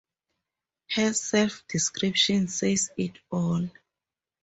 Her 0.95 1.13
self-description 1.13 2.47
says 2.47 2.89
it 2.97 3.19
all. 3.29 3.69